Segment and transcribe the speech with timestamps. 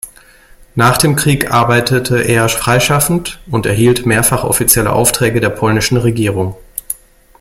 [0.73, 6.55] Nach dem Krieg arbeitete er freischaffend und erhielt mehrfach offizielle Aufträge der polnischen Regierung.